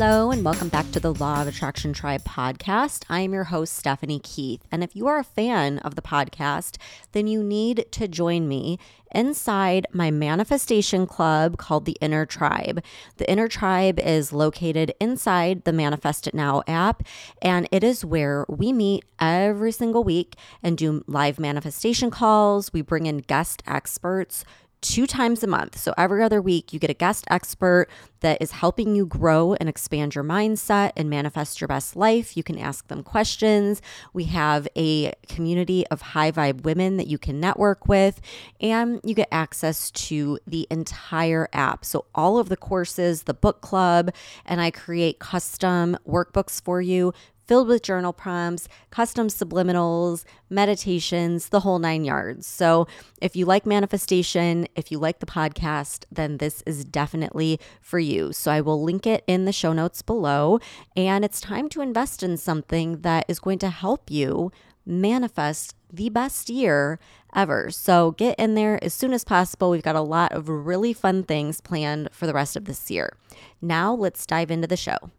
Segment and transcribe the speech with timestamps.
[0.00, 3.02] Hello, and welcome back to the Law of Attraction Tribe podcast.
[3.08, 4.62] I am your host, Stephanie Keith.
[4.70, 6.76] And if you are a fan of the podcast,
[7.10, 8.78] then you need to join me
[9.12, 12.80] inside my manifestation club called the Inner Tribe.
[13.16, 17.02] The Inner Tribe is located inside the Manifest It Now app,
[17.42, 22.72] and it is where we meet every single week and do live manifestation calls.
[22.72, 24.44] We bring in guest experts
[24.80, 25.78] two times a month.
[25.78, 27.88] So every other week, you get a guest expert
[28.20, 32.36] that is helping you grow and expand your mindset and manifest your best life.
[32.36, 33.80] You can ask them questions.
[34.12, 38.20] We have a community of high vibe women that you can network with,
[38.60, 41.84] and you get access to the entire app.
[41.84, 44.12] So all of the courses, the book club,
[44.44, 47.12] and I create custom workbooks for you
[47.48, 52.46] filled with journal prompts, custom subliminals, meditations, the whole nine yards.
[52.46, 52.86] So,
[53.20, 58.32] if you like manifestation, if you like the podcast, then this is definitely for you.
[58.32, 60.60] So, I will link it in the show notes below.
[60.94, 64.52] And it's time to invest in something that is going to help you
[64.84, 66.98] manifest the best year
[67.34, 67.70] ever.
[67.70, 69.70] So get in there as soon as possible.
[69.70, 73.14] We've got a lot of really fun things planned for the rest of this year.
[73.60, 75.10] Now let's dive into the show.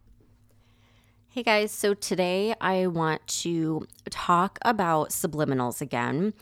[1.31, 6.33] Hey guys, so today I want to talk about subliminals again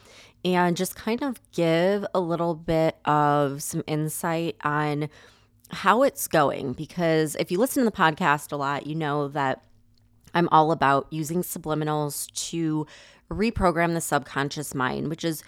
[0.45, 5.09] and just kind of give a little bit of some insight on
[5.71, 6.71] how it's going.
[6.71, 9.61] Because if you listen to the podcast a lot, you know that
[10.33, 12.87] I'm all about using subliminals to
[13.29, 15.43] reprogram the subconscious mind, which is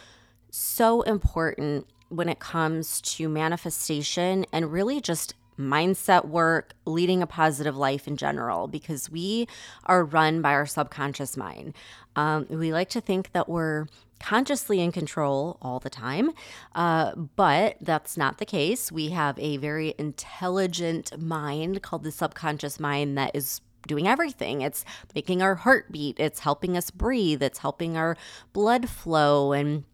[0.51, 7.75] so important when it comes to manifestation and really just mindset work, leading a positive
[7.75, 9.47] life in general, because we
[9.85, 11.75] are run by our subconscious mind.
[12.15, 13.87] Um, we like to think that we're
[14.19, 16.31] consciously in control all the time,
[16.75, 18.91] uh, but that's not the case.
[18.91, 24.61] We have a very intelligent mind called the subconscious mind that is doing everything.
[24.61, 24.83] It's
[25.15, 28.17] making our heartbeat, it's helping us breathe, it's helping our
[28.53, 29.85] blood flow and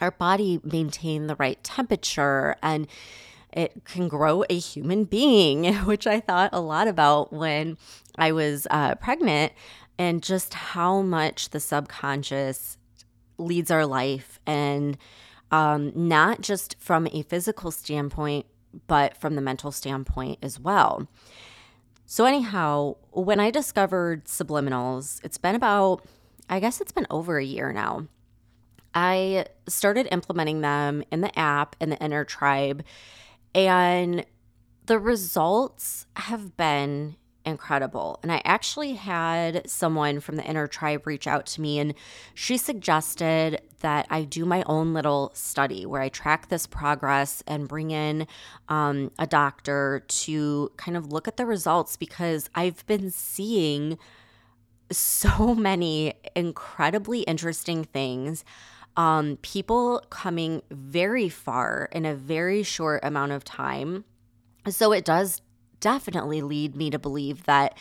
[0.00, 2.86] our body maintain the right temperature and
[3.52, 7.76] it can grow a human being, which I thought a lot about when
[8.16, 9.52] I was uh, pregnant
[9.98, 12.78] and just how much the subconscious
[13.38, 14.96] leads our life and
[15.50, 18.46] um, not just from a physical standpoint,
[18.86, 21.08] but from the mental standpoint as well.
[22.06, 26.04] So, anyhow, when I discovered subliminals, it's been about,
[26.48, 28.06] I guess it's been over a year now.
[28.94, 32.84] I started implementing them in the app in the inner tribe
[33.54, 34.24] and
[34.86, 38.18] the results have been incredible.
[38.22, 41.94] And I actually had someone from the inner tribe reach out to me, and
[42.34, 47.68] she suggested that I do my own little study where I track this progress and
[47.68, 48.26] bring in
[48.68, 53.98] um, a doctor to kind of look at the results because I've been seeing
[54.90, 58.44] so many incredibly interesting things
[58.96, 64.04] um, people coming very far in a very short amount of time.
[64.68, 65.40] So it does
[65.80, 67.76] definitely lead me to believe that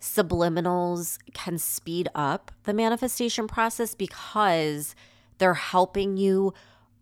[0.00, 4.94] subliminals can speed up the manifestation process because
[5.38, 6.52] they're helping you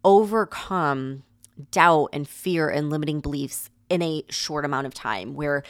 [0.04, 1.22] overcome
[1.70, 5.62] doubt and fear and limiting beliefs in a short amount of time where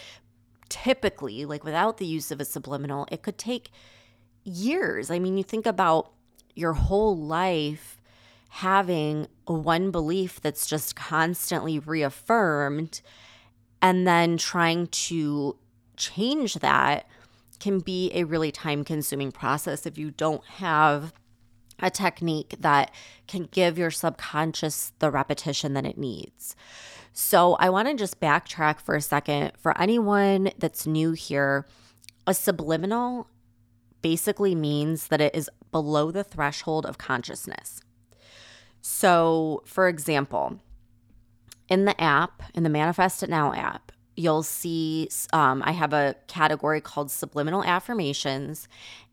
[0.69, 3.71] typically like without the use of a subliminal it could take
[4.43, 6.13] years i mean you think about
[6.57, 8.01] your whole life
[8.49, 13.03] having one belief that's just constantly reaffirmed
[13.83, 15.57] and then trying to
[15.97, 17.07] change that
[17.61, 21.13] can be a really time consuming process if you don't have
[21.79, 22.91] a technique that
[23.27, 26.57] can give your subconscious the repetition that it needs.
[27.13, 29.53] So, I want to just backtrack for a second.
[29.59, 31.67] For anyone that's new here,
[32.27, 33.29] a subliminal
[34.03, 37.83] basically means that it is below the threshold of consciousness.
[38.81, 40.59] So, for example,
[41.69, 46.15] in the app, in the Manifest It Now app, you'll see um, I have a
[46.29, 48.69] category called subliminal affirmations,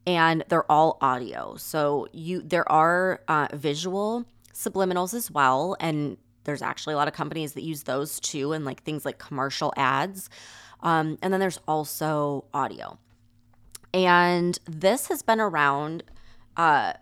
[0.07, 1.57] and they're all audio.
[1.57, 6.15] So you there are uh, visual subliminals as well, and
[6.45, 9.73] there's actually a lot of companies that use those too, and like things like commercial
[9.75, 10.29] ads.
[10.81, 12.97] Um, and then there's also audio.
[13.93, 16.03] And this has been around,
[16.57, 16.93] uh,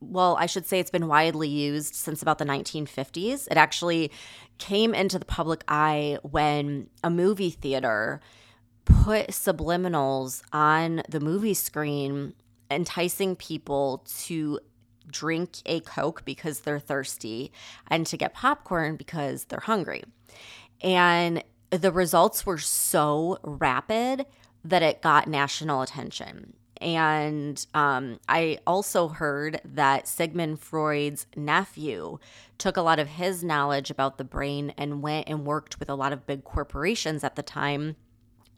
[0.00, 3.46] well, I should say it's been widely used since about the 1950s.
[3.50, 4.10] It actually
[4.58, 8.20] came into the public eye when a movie theater
[8.84, 12.34] put subliminals on the movie screen,
[12.70, 14.58] enticing people to
[15.10, 17.52] drink a Coke because they're thirsty
[17.88, 20.02] and to get popcorn because they're hungry.
[20.80, 24.26] And the results were so rapid
[24.64, 26.54] that it got national attention.
[26.82, 32.18] And um, I also heard that Sigmund Freud's nephew
[32.58, 35.94] took a lot of his knowledge about the brain and went and worked with a
[35.94, 37.96] lot of big corporations at the time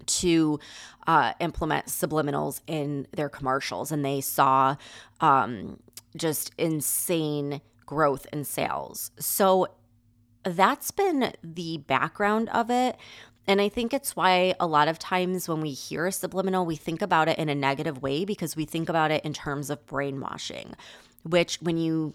[0.06, 0.58] to
[1.06, 3.92] uh, implement subliminals in their commercials.
[3.92, 4.76] And they saw
[5.20, 5.78] um,
[6.16, 9.10] just insane growth in sales.
[9.18, 9.68] So
[10.44, 12.96] that's been the background of it.
[13.46, 17.02] And I think it's why a lot of times when we hear subliminal, we think
[17.02, 20.74] about it in a negative way because we think about it in terms of brainwashing,
[21.24, 22.14] which when you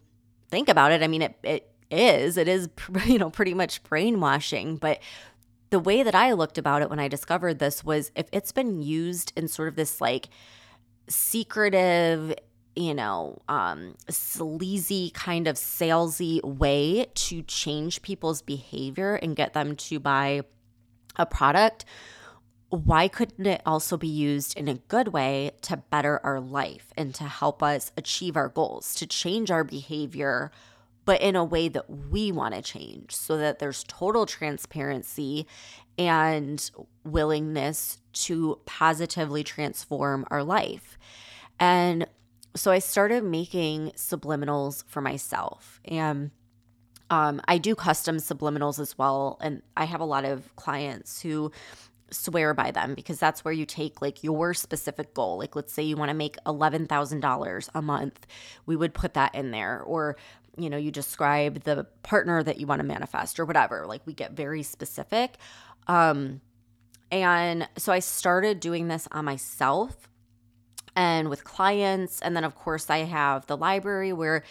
[0.49, 2.69] think about it, I mean, it, it is, it is,
[3.05, 4.77] you know, pretty much brainwashing.
[4.77, 4.99] But
[5.69, 8.81] the way that I looked about it when I discovered this was if it's been
[8.81, 10.29] used in sort of this like
[11.07, 12.33] secretive,
[12.75, 19.75] you know, um, sleazy kind of salesy way to change people's behavior and get them
[19.75, 20.41] to buy
[21.15, 21.85] a product,
[22.69, 27.15] why couldn't it also be used in a good way to better our life and
[27.15, 30.51] to help us achieve our goals, to change our behavior,
[31.05, 35.47] but in a way that we want to change so that there's total transparency
[35.97, 36.69] and
[37.03, 40.99] willingness to positively transform our life?
[41.59, 42.05] And
[42.55, 45.81] so I started making subliminals for myself.
[45.85, 46.31] And
[47.09, 49.37] um, I do custom subliminals as well.
[49.41, 51.51] And I have a lot of clients who
[52.11, 55.37] swear by them because that's where you take like your specific goal.
[55.37, 58.27] Like, let's say you want to make $11,000 a month,
[58.65, 59.81] we would put that in there.
[59.81, 60.17] Or,
[60.57, 63.85] you know, you describe the partner that you want to manifest or whatever.
[63.87, 65.37] Like, we get very specific.
[65.87, 66.41] Um,
[67.11, 70.07] and so I started doing this on myself
[70.95, 72.21] and with clients.
[72.21, 74.43] And then, of course, I have the library where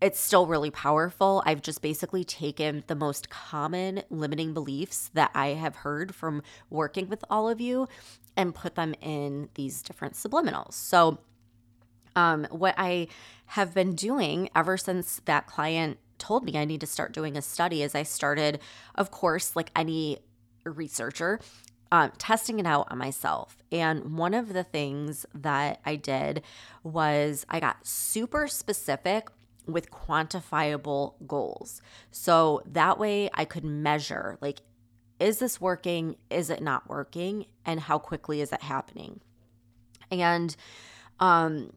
[0.00, 1.42] it's still really powerful.
[1.46, 7.08] I've just basically taken the most common limiting beliefs that I have heard from working
[7.08, 7.88] with all of you
[8.36, 10.74] and put them in these different subliminals.
[10.74, 11.18] So,
[12.14, 13.08] um, what I
[13.46, 17.42] have been doing ever since that client told me I need to start doing a
[17.42, 18.60] study is I started,
[18.94, 20.18] of course, like any
[20.64, 21.40] researcher,
[21.92, 23.58] um, testing it out on myself.
[23.70, 26.42] And one of the things that I did
[26.82, 29.28] was I got super specific
[29.66, 31.82] with quantifiable goals.
[32.10, 34.60] So that way I could measure like,
[35.18, 36.16] is this working?
[36.30, 37.46] Is it not working?
[37.64, 39.20] And how quickly is it happening?
[40.10, 40.54] And
[41.20, 41.72] um,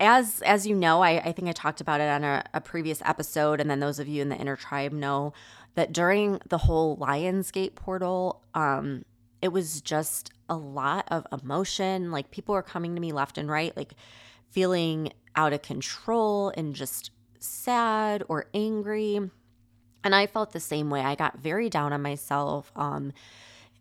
[0.00, 3.02] as as you know, I, I think I talked about it on a, a previous
[3.04, 5.32] episode, and then those of you in the inner tribe know
[5.74, 9.04] that during the whole Lionsgate portal, um,
[9.42, 12.10] it was just a lot of emotion.
[12.10, 13.94] Like people were coming to me left and right, like
[14.54, 19.20] feeling out of control and just sad or angry.
[20.04, 21.00] And I felt the same way.
[21.00, 22.72] I got very down on myself.
[22.76, 23.12] Um,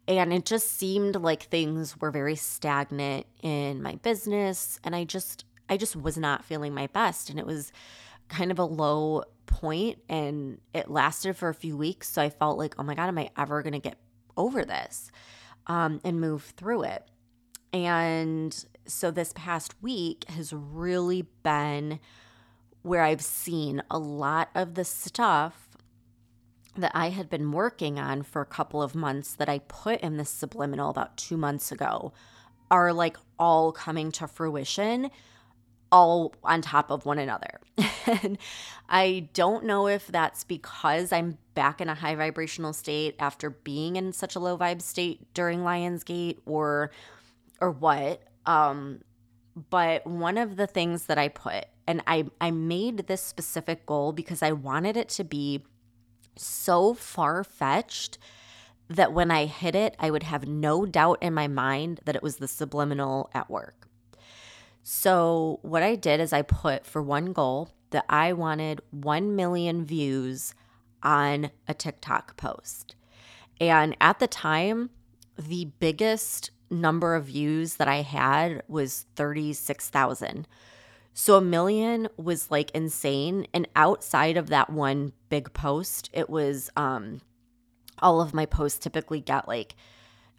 [0.08, 4.80] and it just seemed like things were very stagnant in my business.
[4.84, 7.30] And I just, I just was not feeling my best.
[7.30, 7.72] And it was
[8.28, 12.10] kind of a low point and it lasted for a few weeks.
[12.10, 13.98] So I felt like, oh my God, am I ever going to get
[14.36, 15.12] over this?
[15.68, 17.08] um, and move through it.
[17.72, 22.00] And so this past week has really been
[22.81, 25.69] where I've seen a lot of the stuff
[26.75, 30.17] that I had been working on for a couple of months that I put in
[30.17, 32.13] the subliminal about two months ago
[32.72, 35.12] are like all coming to fruition
[35.91, 37.60] all on top of one another.
[38.08, 38.39] and
[38.89, 43.96] I don't know if that's because I'm back in a high vibrational state after being
[43.96, 46.89] in such a low vibe state during Lionsgate or
[47.62, 48.24] or what.
[48.45, 49.01] Um
[49.69, 54.12] but one of the things that I put and I I made this specific goal
[54.12, 55.63] because I wanted it to be
[56.35, 58.17] so far-fetched
[58.89, 62.23] that when I hit it, I would have no doubt in my mind that it
[62.23, 63.88] was the subliminal at work.
[64.83, 69.85] So, what I did is I put for one goal that I wanted 1 million
[69.85, 70.53] views
[71.01, 72.95] on a TikTok post.
[73.62, 74.89] And at the time,
[75.38, 80.48] the biggest number of views that I had was 36,000.
[81.13, 86.70] So a million was like insane and outside of that one big post, it was
[86.75, 87.22] um
[88.00, 89.75] all of my posts typically get like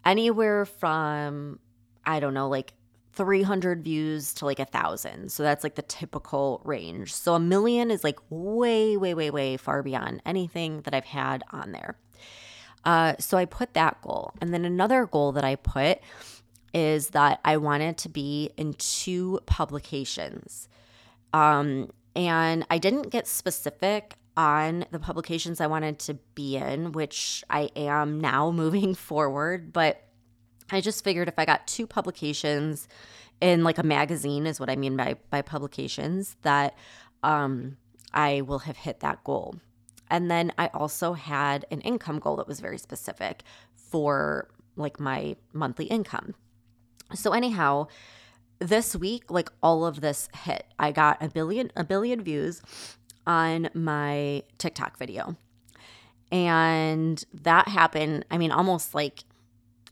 [0.05, 1.59] anywhere from
[2.05, 2.73] I don't know, like
[3.13, 5.31] 300 views to like a thousand.
[5.31, 7.13] So that's like the typical range.
[7.13, 11.43] So a million is like way, way, way, way far beyond anything that I've had
[11.51, 11.97] on there.
[12.85, 14.33] Uh, so I put that goal.
[14.41, 15.99] And then another goal that I put
[16.73, 20.67] is that I wanted to be in two publications.
[21.33, 27.43] Um, and I didn't get specific on the publications I wanted to be in, which
[27.49, 29.73] I am now moving forward.
[29.73, 30.01] But
[30.71, 32.87] I just figured if I got two publications
[33.41, 36.75] in like a magazine, is what I mean by by publications, that
[37.23, 37.77] um,
[38.13, 39.55] I will have hit that goal.
[40.09, 43.43] And then I also had an income goal that was very specific
[43.73, 46.35] for like my monthly income.
[47.13, 47.87] So anyhow,
[48.59, 50.65] this week like all of this hit.
[50.79, 52.61] I got a billion a billion views
[53.27, 55.35] on my TikTok video.
[56.31, 59.23] And that happened, I mean almost like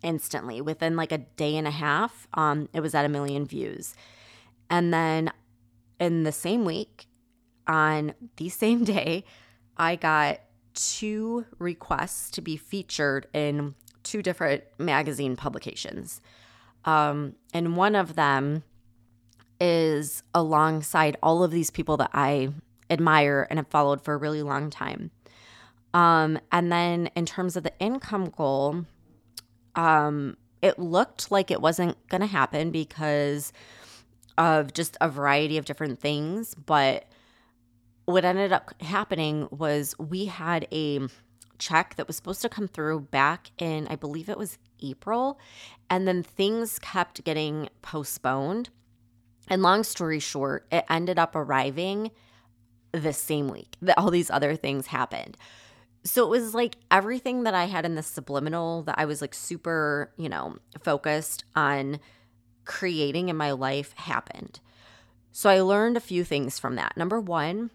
[0.02, 3.96] instantly within like a day and a half um it was at a million views.
[4.70, 5.32] And then
[6.00, 7.08] in the same week
[7.68, 9.24] on the same day
[9.78, 10.40] I got
[10.74, 16.22] two requests to be featured in two different magazine publications.
[16.86, 18.64] Um, and one of them
[19.60, 22.50] is alongside all of these people that I
[22.90, 25.12] admire and have followed for a really long time.
[25.94, 28.86] Um, and then in terms of the income goal,
[29.76, 33.54] um, it looked like it wasn't going to happen because
[34.38, 36.56] of just a variety of different things.
[36.56, 37.06] But
[38.06, 41.02] what ended up happening was we had a
[41.58, 45.40] check that was supposed to come through back in, I believe it was April.
[45.90, 48.70] And then things kept getting postponed.
[49.48, 52.12] And long story short, it ended up arriving
[52.92, 55.38] the same week that all these other things happened.
[56.04, 59.34] So it was like everything that I had in the subliminal that I was like
[59.34, 62.00] super, you know, focused on
[62.66, 64.60] creating in my life happened.
[65.32, 66.96] So I learned a few things from that.
[66.98, 67.72] Number one,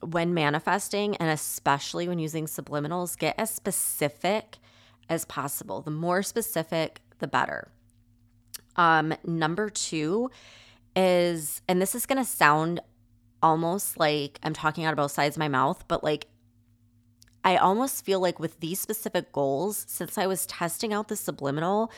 [0.00, 4.58] when manifesting and especially when using subliminals, get as specific
[5.08, 5.80] as possible.
[5.80, 7.68] The more specific, the better.
[8.76, 10.30] Um, number two
[10.94, 12.80] is, and this is going to sound
[13.42, 16.26] almost like I'm talking out of both sides of my mouth, but like
[17.44, 21.90] I almost feel like with these specific goals, since I was testing out the subliminal,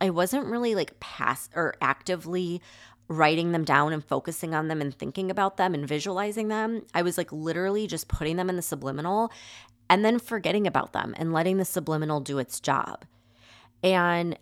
[0.00, 2.60] I wasn't really like pass or actively
[3.08, 6.82] writing them down and focusing on them and thinking about them and visualizing them.
[6.92, 9.30] I was like literally just putting them in the subliminal
[9.88, 13.04] and then forgetting about them and letting the subliminal do its job.
[13.82, 14.36] And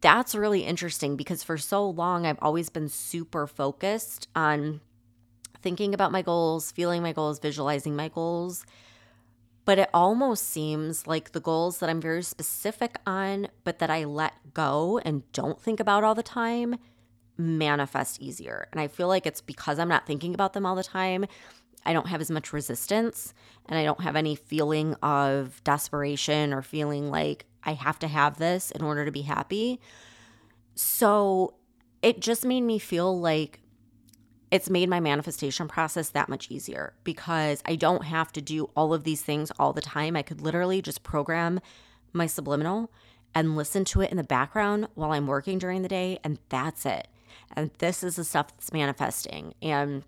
[0.00, 4.80] that's really interesting because for so long, I've always been super focused on
[5.62, 8.66] thinking about my goals, feeling my goals, visualizing my goals.
[9.64, 14.04] But it almost seems like the goals that I'm very specific on, but that I
[14.04, 16.76] let go and don't think about all the time
[17.36, 18.68] manifest easier.
[18.72, 21.26] And I feel like it's because I'm not thinking about them all the time.
[21.86, 23.34] I don't have as much resistance
[23.66, 28.38] and I don't have any feeling of desperation or feeling like I have to have
[28.38, 29.80] this in order to be happy.
[30.74, 31.54] So
[32.02, 33.60] it just made me feel like
[34.50, 38.94] it's made my manifestation process that much easier because I don't have to do all
[38.94, 40.14] of these things all the time.
[40.14, 41.60] I could literally just program
[42.12, 42.92] my subliminal
[43.34, 46.86] and listen to it in the background while I'm working during the day, and that's
[46.86, 47.08] it.
[47.56, 49.54] And this is the stuff that's manifesting.
[49.62, 50.02] And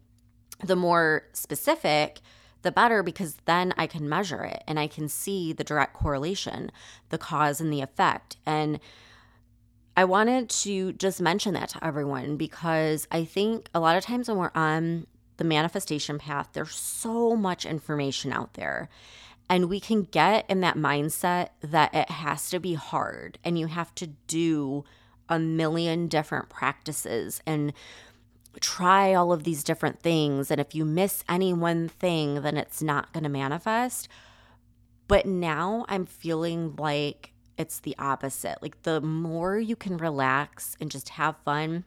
[0.65, 2.21] the more specific,
[2.63, 6.73] the better because then I can measure it and I can see the direct correlation,
[7.11, 8.37] the cause and the effect.
[8.45, 8.81] And
[9.97, 14.29] I wanted to just mention that to everyone because I think a lot of times
[14.29, 15.07] when we're on
[15.37, 18.89] the manifestation path, there's so much information out there.
[19.49, 23.69] And we can get in that mindset that it has to be hard and you
[23.69, 24.85] have to do
[25.29, 27.73] a million different practices and
[28.61, 30.51] try all of these different things.
[30.51, 34.09] And if you miss any one thing, then it's not going to manifest.
[35.09, 38.59] But now I'm feeling like it's the opposite.
[38.63, 41.85] Like the more you can relax and just have fun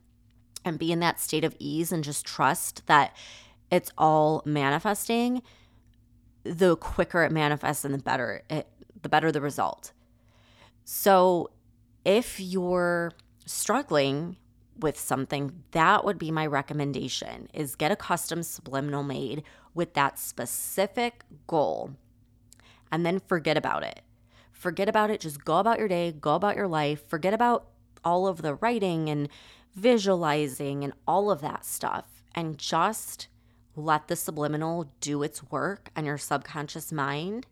[0.65, 3.15] and be in that state of ease and just trust that
[3.72, 5.41] it's all manifesting,
[6.43, 8.67] the quicker it manifests and the better it
[9.01, 9.93] the better the result.
[10.84, 11.51] So
[12.03, 13.13] if you're
[13.50, 14.38] struggling
[14.77, 20.18] with something, that would be my recommendation is get a custom subliminal made with that
[20.18, 21.91] specific goal
[22.91, 24.01] and then forget about it.
[24.51, 27.68] Forget about it, just go about your day, go about your life, forget about
[28.03, 29.29] all of the writing and
[29.75, 33.27] visualizing and all of that stuff and just
[33.75, 37.46] let the subliminal do its work on your subconscious mind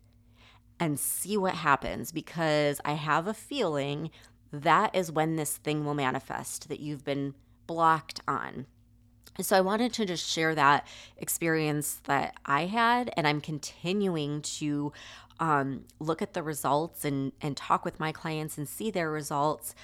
[0.80, 4.10] and see what happens because I have a feeling
[4.52, 7.34] that is when this thing will manifest that you've been
[7.66, 8.66] blocked on.
[9.40, 10.86] So I wanted to just share that
[11.16, 14.92] experience that I had, and I'm continuing to
[15.38, 19.74] um, look at the results and and talk with my clients and see their results.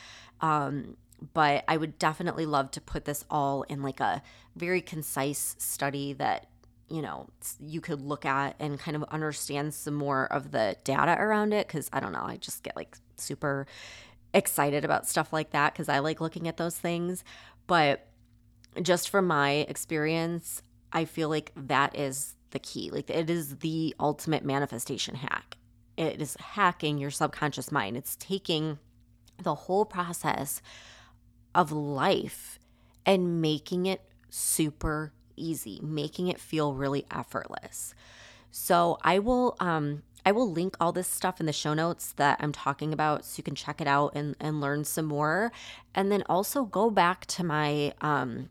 [0.40, 0.97] Um,
[1.33, 4.23] but I would definitely love to put this all in like a
[4.56, 6.49] very concise study that
[6.88, 7.28] you know,
[7.59, 11.66] you could look at and kind of understand some more of the data around it.
[11.66, 13.66] Cause I don't know, I just get like super
[14.35, 17.25] excited about stuff like that because I like looking at those things.
[17.67, 18.07] But
[18.83, 20.61] just from my experience,
[20.93, 22.91] I feel like that is the key.
[22.91, 25.57] Like it is the ultimate manifestation hack.
[25.97, 27.97] It is hacking your subconscious mind.
[27.97, 28.79] It's taking
[29.41, 30.61] the whole process
[31.55, 32.59] of life
[33.07, 37.95] and making it super easy, making it feel really effortless.
[38.50, 42.38] So I will um I will link all this stuff in the show notes that
[42.40, 45.52] I'm talking about so you can check it out and, and learn some more.
[45.95, 48.49] And then also go back to my um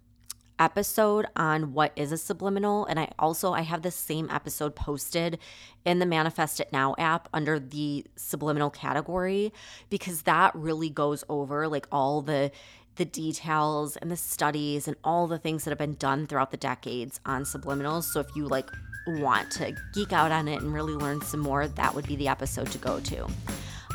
[0.60, 5.40] episode on what is a subliminal and I also I have the same episode posted
[5.84, 9.52] in the Manifest It Now app under the subliminal category
[9.90, 12.52] because that really goes over like all the
[12.96, 16.58] the details and the studies and all the things that have been done throughout the
[16.58, 18.04] decades on subliminals.
[18.04, 18.70] So if you like
[19.08, 22.28] want to geek out on it and really learn some more, that would be the
[22.28, 23.26] episode to go to.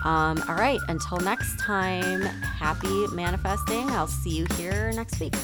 [0.04, 3.90] Um, all right, until next time, happy manifesting.
[3.90, 5.34] I'll see you here next week.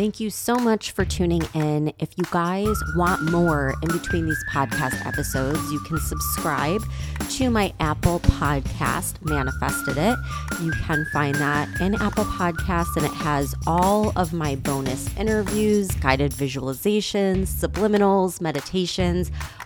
[0.00, 1.92] Thank you so much for tuning in.
[1.98, 6.82] If you guys want more in between these podcast episodes, you can subscribe
[7.32, 10.16] to my Apple podcast, Manifested It.
[10.62, 15.90] You can find that in Apple Podcasts, and it has all of my bonus interviews,
[15.90, 19.30] guided visualizations, subliminals, meditations,